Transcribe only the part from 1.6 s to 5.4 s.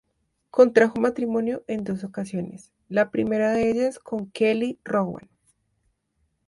en dos ocasiones, la primera de ellas con Kelly Rowan.